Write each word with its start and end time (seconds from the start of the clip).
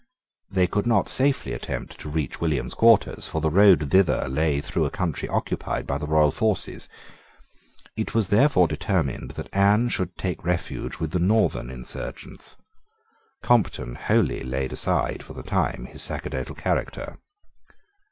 They 0.49 0.65
could 0.65 0.87
not 0.87 1.07
safely 1.09 1.53
attempt 1.53 1.99
to 1.99 2.09
reach 2.09 2.41
William's 2.41 2.73
quarters; 2.73 3.27
for 3.27 3.39
the 3.39 3.51
road 3.51 3.91
thither 3.91 4.27
lay 4.27 4.59
through 4.59 4.85
a 4.85 4.89
country 4.89 5.29
occupied 5.29 5.85
by 5.85 5.99
the 5.99 6.07
royal 6.07 6.31
forces. 6.31 6.89
It 7.95 8.15
was 8.15 8.29
therefore 8.29 8.67
determined 8.67 9.33
that 9.37 9.53
Anne 9.55 9.89
should 9.89 10.17
take 10.17 10.43
refuge 10.43 10.97
with 10.97 11.11
the 11.11 11.19
northern 11.19 11.69
insurgents. 11.69 12.57
Compton 13.43 13.93
wholly 13.93 14.43
laid 14.43 14.73
aside, 14.73 15.21
for 15.21 15.33
the 15.33 15.43
time, 15.43 15.85
his 15.85 16.01
sacerdotal 16.01 16.55
character. 16.55 17.19